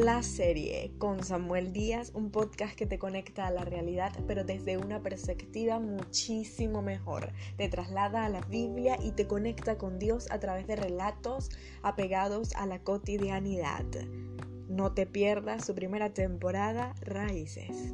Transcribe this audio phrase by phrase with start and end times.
[0.00, 4.78] La serie con Samuel Díaz, un podcast que te conecta a la realidad, pero desde
[4.78, 7.30] una perspectiva muchísimo mejor.
[7.58, 11.50] Te traslada a la Biblia y te conecta con Dios a través de relatos
[11.82, 13.84] apegados a la cotidianidad.
[14.66, 17.92] No te pierdas su primera temporada, Raíces.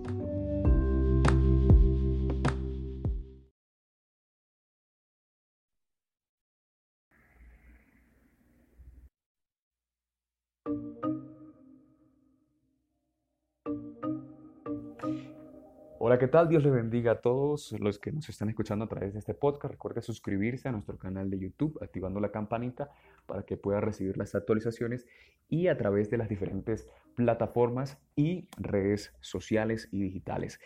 [16.01, 16.49] Hola, ¿qué tal?
[16.49, 19.73] Dios les bendiga a todos los que nos están escuchando a través de este podcast.
[19.73, 22.93] Recuerde suscribirse a nuestro canal de YouTube activando la campanita
[23.27, 25.07] para que pueda recibir las actualizaciones
[25.49, 30.61] y a través de las diferentes plataformas y redes sociales y digitales.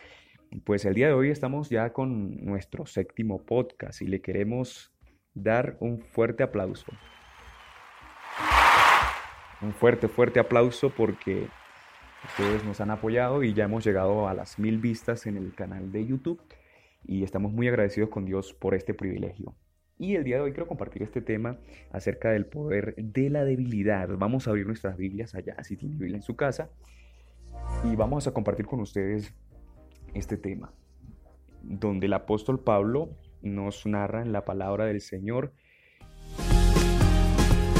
[0.65, 4.93] Pues el día de hoy estamos ya con nuestro séptimo podcast y le queremos
[5.33, 6.91] dar un fuerte aplauso.
[9.63, 11.47] Un fuerte, fuerte aplauso porque
[12.25, 15.91] Ustedes nos han apoyado y ya hemos llegado a las mil vistas en el canal
[15.91, 16.41] de YouTube
[17.05, 19.53] y estamos muy agradecidos con Dios por este privilegio.
[19.99, 21.57] Y el día de hoy quiero compartir este tema
[21.91, 24.09] acerca del poder de la debilidad.
[24.17, 26.69] Vamos a abrir nuestras Biblias allá, si tienen Biblia en su casa,
[27.83, 29.33] y vamos a compartir con ustedes
[30.13, 30.73] este tema,
[31.61, 33.09] donde el apóstol Pablo
[33.41, 35.53] nos narra en la palabra del Señor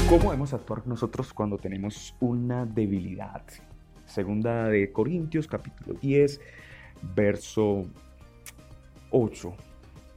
[0.10, 3.44] cómo debemos actuar nosotros cuando tenemos una debilidad.
[4.14, 6.40] Segunda de Corintios, capítulo 10,
[7.16, 7.88] verso
[9.10, 9.54] 8.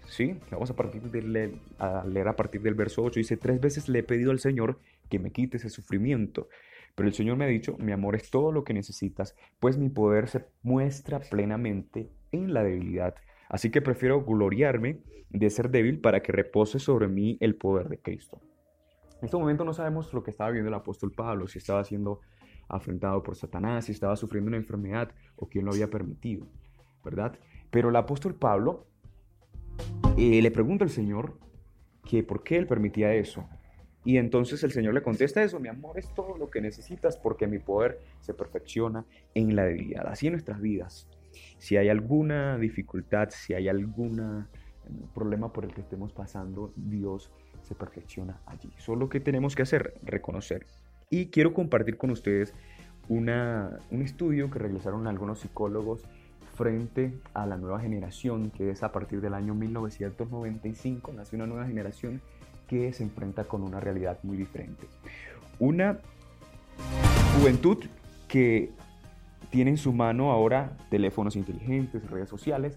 [0.06, 0.38] ¿Sí?
[0.50, 3.18] Vamos a, partir de leer, a leer a partir del verso 8.
[3.18, 6.50] Dice, tres veces le he pedido al Señor que me quite ese sufrimiento.
[6.94, 9.88] Pero el Señor me ha dicho, mi amor es todo lo que necesitas, pues mi
[9.88, 13.14] poder se muestra plenamente en la debilidad.
[13.48, 14.98] Así que prefiero gloriarme
[15.30, 18.42] de ser débil para que repose sobre mí el poder de Cristo.
[19.20, 22.20] En este momento no sabemos lo que estaba viendo el apóstol Pablo, si estaba haciendo
[22.68, 26.46] afrontado por Satanás, si estaba sufriendo una enfermedad o quién lo había permitido,
[27.04, 27.38] ¿verdad?
[27.70, 28.86] Pero el apóstol Pablo
[30.16, 31.38] eh, le pregunta al Señor
[32.04, 33.46] que por qué él permitía eso.
[34.04, 37.48] Y entonces el Señor le contesta eso, mi amor es todo lo que necesitas porque
[37.48, 40.06] mi poder se perfecciona en la debilidad.
[40.06, 41.08] Así en nuestras vidas.
[41.58, 44.44] Si hay alguna dificultad, si hay algún eh,
[45.12, 47.32] problema por el que estemos pasando, Dios
[47.62, 48.70] se perfecciona allí.
[48.78, 50.66] Solo que tenemos que hacer, reconocer
[51.10, 52.54] y quiero compartir con ustedes
[53.08, 56.02] una, un estudio que realizaron algunos psicólogos
[56.54, 61.66] frente a la nueva generación, que es a partir del año 1995, nace una nueva
[61.66, 62.20] generación
[62.66, 64.86] que se enfrenta con una realidad muy diferente.
[65.58, 65.98] Una
[67.38, 67.84] juventud
[68.26, 68.72] que
[69.50, 72.76] tiene en su mano ahora teléfonos inteligentes, redes sociales,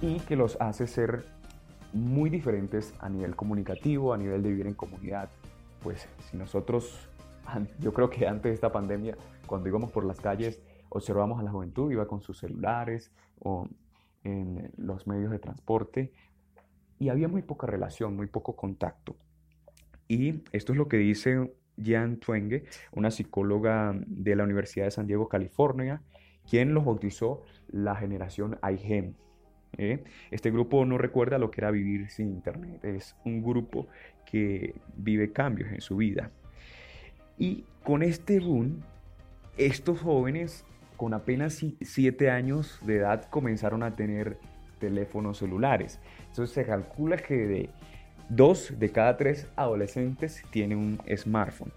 [0.00, 1.26] y que los hace ser
[1.92, 5.30] muy diferentes a nivel comunicativo, a nivel de vivir en comunidad.
[5.82, 7.08] Pues si nosotros
[7.80, 11.50] yo creo que antes de esta pandemia, cuando íbamos por las calles, observamos a la
[11.50, 13.68] juventud, iba con sus celulares o
[14.24, 16.12] en los medios de transporte
[16.98, 19.16] y había muy poca relación, muy poco contacto.
[20.08, 21.52] Y esto es lo que dice
[21.82, 26.02] Jan Twenge, una psicóloga de la Universidad de San Diego, California,
[26.48, 29.14] quien los bautizó la generación iGEM.
[29.78, 30.04] ¿eh?
[30.30, 33.88] Este grupo no recuerda lo que era vivir sin Internet, es un grupo
[34.24, 36.30] que vive cambios en su vida.
[37.38, 38.82] Y con este boom,
[39.56, 40.64] estos jóvenes
[40.96, 44.38] con apenas 7 años de edad comenzaron a tener
[44.78, 46.00] teléfonos celulares.
[46.28, 47.70] Entonces se calcula que de
[48.30, 51.72] 2 de cada 3 adolescentes tienen un smartphone.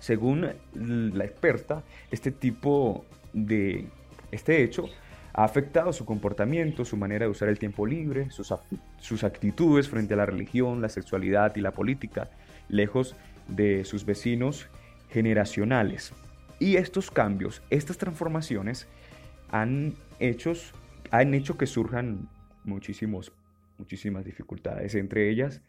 [0.00, 3.86] Según la experta, este tipo de
[4.30, 4.88] este hecho
[5.32, 8.54] ha afectado su comportamiento, su manera de usar el tiempo libre, sus,
[8.98, 12.30] sus actitudes frente a la religión, la sexualidad y la política,
[12.68, 13.16] lejos
[13.48, 14.68] de sus vecinos
[15.10, 16.12] generacionales.
[16.58, 18.88] Y estos cambios, estas transformaciones
[19.50, 19.94] han,
[21.10, 22.28] han hecho que surjan
[22.64, 23.32] muchísimos,
[23.78, 24.94] muchísimas dificultades.
[24.94, 25.62] Entre ellas,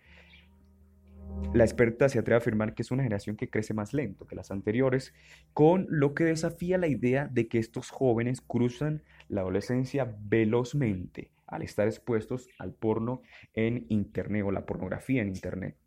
[1.54, 4.36] la experta se atreve a afirmar que es una generación que crece más lento que
[4.36, 5.14] las anteriores,
[5.54, 11.62] con lo que desafía la idea de que estos jóvenes cruzan la adolescencia velozmente al
[11.62, 13.22] estar expuestos al porno
[13.54, 15.78] en Internet o la pornografía en Internet.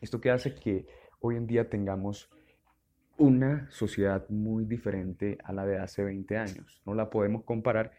[0.00, 0.86] Esto que hace que
[1.20, 2.30] hoy en día tengamos
[3.16, 6.80] una sociedad muy diferente a la de hace 20 años.
[6.86, 7.92] No la podemos comparar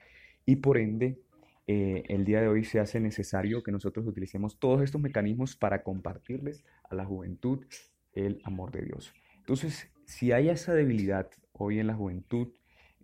[0.46, 1.20] y por ende
[1.68, 5.84] eh, el día de hoy se hace necesario que nosotros utilicemos todos estos mecanismos para
[5.84, 7.66] compartirles a la juventud
[8.14, 9.14] el amor de Dios.
[9.38, 12.50] Entonces, si hay esa debilidad hoy en la juventud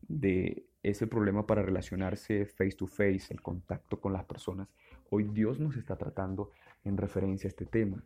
[0.08, 4.68] de ese problema para relacionarse face to face, el contacto con las personas,
[5.12, 6.52] hoy Dios nos está tratando
[6.84, 8.04] en referencia a este tema.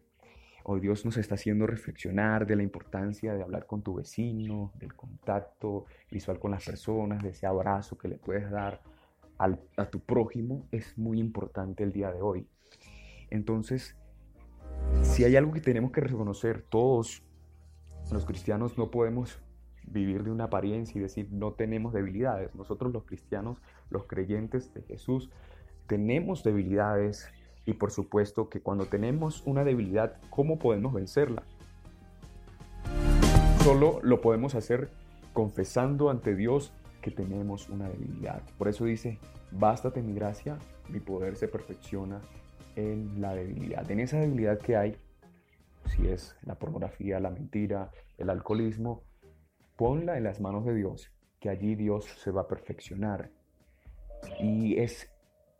[0.63, 4.93] Hoy Dios nos está haciendo reflexionar de la importancia de hablar con tu vecino, del
[4.93, 8.81] contacto visual con las personas, de ese abrazo que le puedes dar
[9.39, 10.67] a tu prójimo.
[10.71, 12.47] Es muy importante el día de hoy.
[13.31, 13.97] Entonces,
[15.01, 17.23] si hay algo que tenemos que reconocer todos
[18.11, 19.41] los cristianos, no podemos
[19.83, 22.53] vivir de una apariencia y decir no tenemos debilidades.
[22.53, 23.57] Nosotros los cristianos,
[23.89, 25.31] los creyentes de Jesús,
[25.87, 27.27] tenemos debilidades
[27.65, 31.43] y por supuesto que cuando tenemos una debilidad, ¿cómo podemos vencerla?
[33.63, 34.89] Solo lo podemos hacer
[35.33, 38.41] confesando ante Dios que tenemos una debilidad.
[38.57, 39.19] Por eso dice,
[39.51, 40.57] bástate mi gracia,
[40.89, 42.21] mi poder se perfecciona
[42.75, 43.89] en la debilidad.
[43.89, 44.97] En esa debilidad que hay,
[45.85, 49.03] si es la pornografía, la mentira, el alcoholismo,
[49.75, 53.31] ponla en las manos de Dios, que allí Dios se va a perfeccionar.
[54.39, 55.09] Y es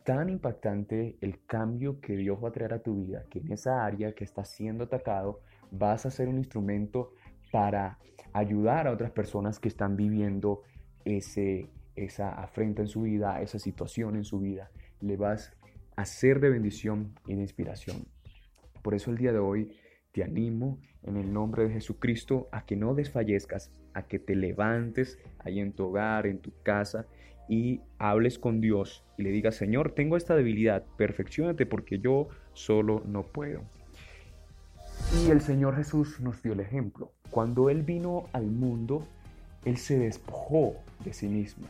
[0.03, 3.85] tan impactante el cambio que Dios va a traer a tu vida, que en esa
[3.85, 7.13] área que está siendo atacado vas a ser un instrumento
[7.51, 7.99] para
[8.33, 10.61] ayudar a otras personas que están viviendo
[11.05, 14.71] ese, esa afrenta en su vida, esa situación en su vida.
[15.01, 15.51] Le vas
[15.95, 18.05] a ser de bendición y de inspiración.
[18.81, 19.77] Por eso el día de hoy
[20.11, 25.19] te animo en el nombre de Jesucristo a que no desfallezcas, a que te levantes
[25.39, 27.07] ahí en tu hogar, en tu casa
[27.51, 33.03] y hables con Dios y le digas, Señor, tengo esta debilidad, perfeccionate porque yo solo
[33.05, 33.59] no puedo.
[35.21, 37.11] Y el Señor Jesús nos dio el ejemplo.
[37.29, 39.05] Cuando Él vino al mundo,
[39.65, 41.67] Él se despojó de sí mismo.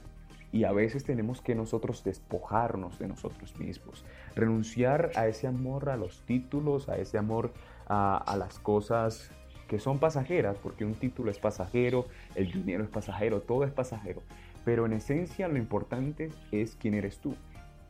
[0.52, 4.06] Y a veces tenemos que nosotros despojarnos de nosotros mismos,
[4.36, 7.54] renunciar a ese amor a los títulos, a ese amor
[7.88, 9.32] a, a las cosas
[9.68, 12.06] que son pasajeras, porque un título es pasajero,
[12.36, 14.22] el dinero es pasajero, todo es pasajero.
[14.66, 17.36] Pero en esencia lo importante es quién eres tú.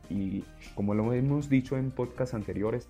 [0.08, 2.88] Y como lo hemos dicho en podcasts anteriores,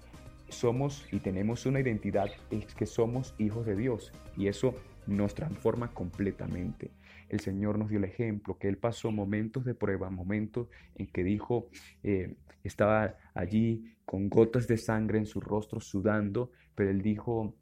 [0.48, 4.12] somos y tenemos una identidad, es que somos hijos de Dios.
[4.36, 4.74] Y eso
[5.06, 6.90] nos transforma completamente.
[7.28, 11.24] El Señor nos dio el ejemplo, que Él pasó momentos de prueba, momentos en que
[11.24, 11.68] dijo,
[12.02, 17.56] eh, estaba allí con gotas de sangre en su rostro sudando, pero Él dijo,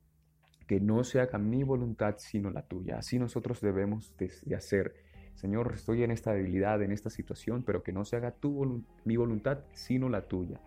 [0.70, 2.98] que no se haga mi voluntad sino la tuya.
[2.98, 4.94] Así nosotros debemos de, hacer.
[5.40, 9.16] Señor, estoy en esta debilidad, en esta situación, pero que no se haga tu, mi
[9.16, 10.60] voluntad sino la tuya.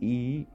[0.00, 0.48] Y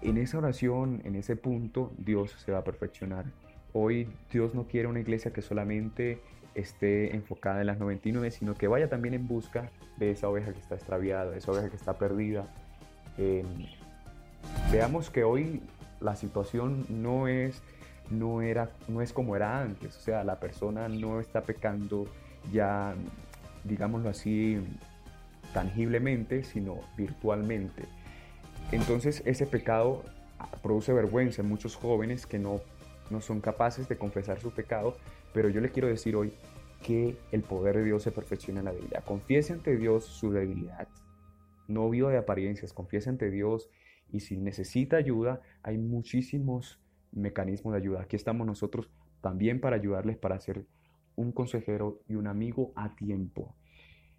[0.00, 3.26] en esa oración, en ese punto, Dios se va a perfeccionar.
[3.74, 6.22] Hoy Dios no quiere una iglesia que solamente
[6.54, 10.60] esté enfocada en las 99, sino que vaya también en busca de esa oveja que
[10.60, 12.46] está extraviada, de esa oveja que está perdida.
[14.72, 15.60] veamos que hoy
[16.00, 17.62] la situación no es,
[18.08, 22.06] no, era, no es como era antes, o sea, la persona no está pecando
[22.50, 22.94] ya,
[23.64, 24.58] digámoslo así,
[25.52, 27.84] tangiblemente, sino virtualmente.
[28.72, 30.02] Entonces ese pecado
[30.62, 32.60] produce vergüenza en muchos jóvenes que no,
[33.10, 34.96] no son capaces de confesar su pecado,
[35.32, 36.32] pero yo le quiero decir hoy
[36.82, 39.04] que el poder de Dios se perfecciona en la debilidad.
[39.04, 40.88] Confiese ante Dios su debilidad.
[41.68, 43.70] No viva de apariencias, confiese ante Dios
[44.10, 46.80] y si necesita ayuda, hay muchísimos
[47.12, 48.02] mecanismos de ayuda.
[48.02, 48.90] Aquí estamos nosotros
[49.20, 50.66] también para ayudarles para ser
[51.16, 53.56] un consejero y un amigo a tiempo.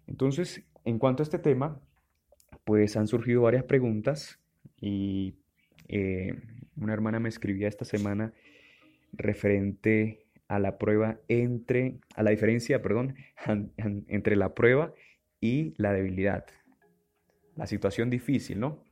[0.06, 1.80] Entonces, en cuanto a este tema,
[2.64, 4.40] pues han surgido varias preguntas
[4.80, 5.34] y
[5.88, 6.40] eh,
[6.76, 8.32] una hermana me escribía esta semana
[9.12, 13.16] referente a la prueba entre, a la diferencia, perdón,
[13.76, 14.92] entre la prueba
[15.40, 16.46] y la debilidad.
[17.56, 18.82] La situación difícil, ¿no?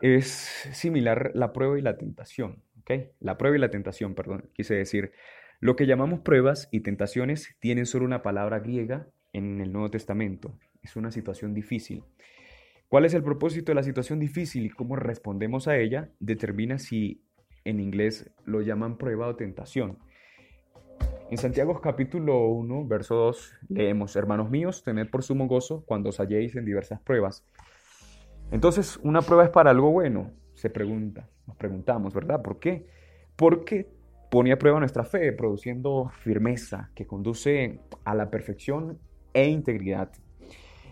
[0.00, 2.62] es similar la prueba y la tentación.
[2.80, 2.90] ¿ok?
[3.20, 5.12] La prueba y la tentación, perdón, quise decir.
[5.60, 10.58] Lo que llamamos pruebas y tentaciones tienen solo una palabra griega en el Nuevo Testamento.
[10.82, 12.02] Es una situación difícil.
[12.88, 16.10] ¿Cuál es el propósito de la situación difícil y cómo respondemos a ella?
[16.18, 17.22] Determina si
[17.64, 19.98] en inglés lo llaman prueba o tentación.
[21.30, 26.18] En Santiago capítulo 1, verso 2, leemos, Hermanos míos, tened por sumo gozo cuando os
[26.18, 27.44] halléis en diversas pruebas
[28.50, 32.42] entonces, una prueba es para algo bueno, se pregunta, nos preguntamos, ¿verdad?
[32.42, 32.86] ¿Por qué?
[33.36, 33.88] Porque
[34.30, 38.98] pone a prueba nuestra fe, produciendo firmeza que conduce a la perfección
[39.34, 40.10] e integridad.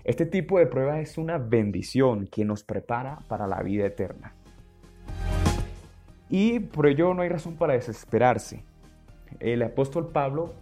[0.04, 4.35] Este tipo de prueba es una bendición que nos prepara para la vida eterna.
[6.28, 8.64] Y por ello no hay razón para desesperarse.
[9.40, 10.54] El apóstol Pablo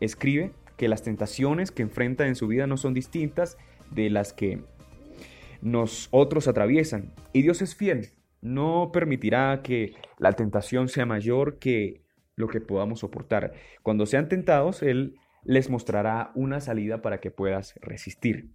[0.00, 3.56] escribe que las tentaciones que enfrenta en su vida no son distintas
[3.90, 4.62] de las que
[5.62, 7.12] nos otros atraviesan.
[7.32, 8.10] Y Dios es fiel,
[8.42, 13.52] no permitirá que la tentación sea mayor que lo que podamos soportar.
[13.82, 18.50] Cuando sean tentados, Él les mostrará una salida para que puedas resistir.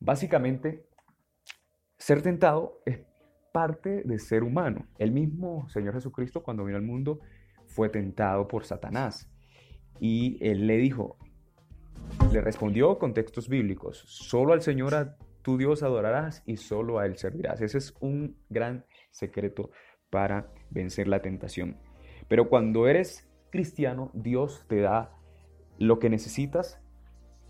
[0.00, 0.86] Básicamente,
[1.98, 3.00] ser tentado es
[3.52, 4.86] parte de ser humano.
[4.98, 7.20] El mismo Señor Jesucristo cuando vino al mundo
[7.66, 9.30] fue tentado por Satanás.
[10.00, 11.18] Y él le dijo,
[12.32, 17.16] le respondió con textos bíblicos, solo al Señor tu Dios adorarás y solo a Él
[17.16, 17.60] servirás.
[17.60, 19.70] Ese es un gran secreto
[20.10, 21.76] para vencer la tentación.
[22.28, 25.12] Pero cuando eres cristiano, Dios te da
[25.78, 26.80] lo que necesitas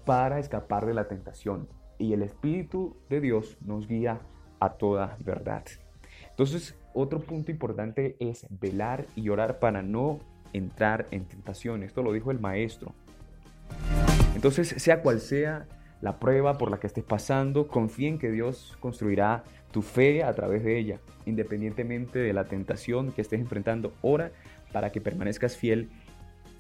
[0.05, 1.69] para escapar de la tentación.
[1.99, 4.21] Y el Espíritu de Dios nos guía
[4.61, 5.65] a toda verdad.
[6.31, 10.21] Entonces, otro punto importante es velar y orar para no
[10.53, 11.83] entrar en tentación.
[11.83, 12.95] Esto lo dijo el maestro.
[14.35, 15.67] Entonces, sea cual sea
[16.01, 20.33] la prueba por la que estés pasando, confía en que Dios construirá tu fe a
[20.33, 23.93] través de ella, independientemente de la tentación que estés enfrentando.
[24.03, 24.33] Ora
[24.73, 25.91] para que permanezcas fiel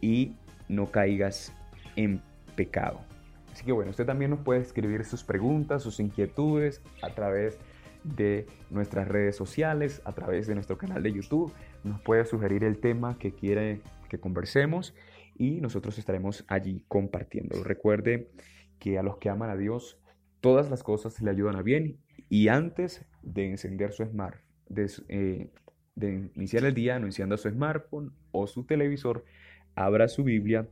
[0.01, 0.35] y
[0.69, 1.53] no caigas
[1.97, 2.23] en
[2.55, 3.01] pecado.
[3.53, 7.59] Así que bueno, usted también nos puede escribir sus preguntas, sus inquietudes a través
[8.05, 11.53] de nuestras redes sociales, a través de nuestro canal de YouTube.
[11.85, 14.95] Nos puede sugerir el tema que quiere que conversemos
[15.37, 17.63] y nosotros estaremos allí compartiendo.
[17.65, 18.31] Recuerde
[18.81, 20.01] que a los que aman a Dios,
[20.41, 24.45] todas las cosas le ayudan a bien y antes de encender su smartphone,
[25.09, 25.51] eh,
[25.95, 29.25] de, iniciar el día anunciando su smartphone o su televisor,
[29.75, 30.69] abra su Biblia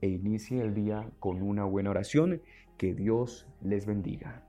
[0.00, 2.42] e inicie el día con una buena oración.
[2.76, 4.42] Que Dios les bendiga.